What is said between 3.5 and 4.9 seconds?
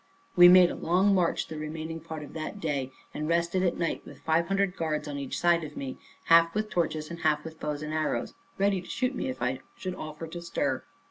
at night with five hundred